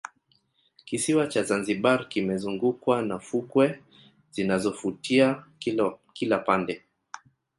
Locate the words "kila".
6.13-6.37